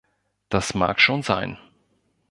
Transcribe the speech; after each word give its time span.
Das 0.49 0.73
mag 0.73 0.99
schon 0.99 1.21
sein. 1.21 1.59